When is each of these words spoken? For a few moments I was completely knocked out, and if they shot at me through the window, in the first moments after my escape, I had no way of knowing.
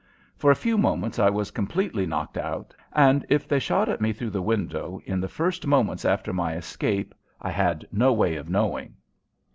For 0.35 0.49
a 0.49 0.55
few 0.55 0.79
moments 0.79 1.19
I 1.19 1.29
was 1.29 1.51
completely 1.51 2.07
knocked 2.07 2.35
out, 2.35 2.73
and 2.91 3.23
if 3.29 3.47
they 3.47 3.59
shot 3.59 3.87
at 3.87 4.01
me 4.01 4.13
through 4.13 4.31
the 4.31 4.41
window, 4.41 4.99
in 5.05 5.19
the 5.21 5.27
first 5.27 5.67
moments 5.67 6.05
after 6.05 6.33
my 6.33 6.55
escape, 6.55 7.13
I 7.39 7.51
had 7.51 7.87
no 7.91 8.11
way 8.11 8.35
of 8.35 8.49
knowing. 8.49 8.95